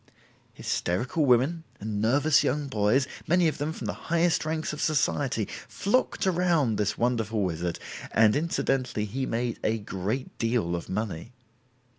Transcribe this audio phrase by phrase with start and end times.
[0.55, 5.47] Hysterical women and nervous young boys, many of them from the highest ranks of Society,
[5.67, 7.77] flocked around this wonderful wizard,
[8.11, 11.33] and incidentally he made a great deal of money.